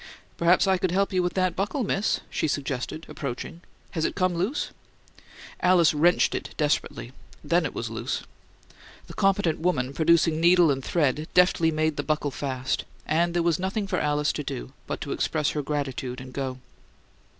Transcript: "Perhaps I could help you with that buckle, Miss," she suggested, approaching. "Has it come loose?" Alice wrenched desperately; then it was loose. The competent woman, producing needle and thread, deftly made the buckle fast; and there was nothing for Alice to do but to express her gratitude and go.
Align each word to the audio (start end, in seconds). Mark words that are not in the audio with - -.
"Perhaps 0.35 0.65
I 0.65 0.79
could 0.79 0.89
help 0.89 1.13
you 1.13 1.21
with 1.21 1.35
that 1.35 1.55
buckle, 1.55 1.83
Miss," 1.83 2.21
she 2.31 2.47
suggested, 2.47 3.05
approaching. 3.07 3.61
"Has 3.91 4.03
it 4.03 4.15
come 4.15 4.33
loose?" 4.33 4.71
Alice 5.59 5.93
wrenched 5.93 6.57
desperately; 6.57 7.11
then 7.43 7.67
it 7.67 7.75
was 7.75 7.91
loose. 7.91 8.23
The 9.05 9.13
competent 9.13 9.59
woman, 9.59 9.93
producing 9.93 10.39
needle 10.41 10.71
and 10.71 10.83
thread, 10.83 11.27
deftly 11.35 11.69
made 11.69 11.97
the 11.97 12.03
buckle 12.03 12.31
fast; 12.31 12.83
and 13.05 13.35
there 13.35 13.43
was 13.43 13.59
nothing 13.59 13.85
for 13.85 13.99
Alice 13.99 14.33
to 14.33 14.43
do 14.43 14.73
but 14.87 15.01
to 15.01 15.11
express 15.11 15.51
her 15.51 15.61
gratitude 15.61 16.19
and 16.19 16.33
go. 16.33 16.57